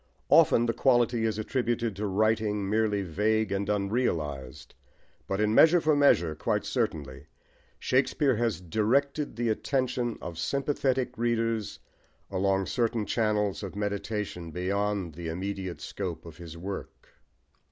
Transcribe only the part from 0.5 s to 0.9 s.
the